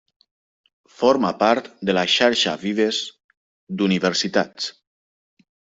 [1.01, 3.05] Forma part de la Xarxa Vives
[3.81, 4.77] d'Universitats.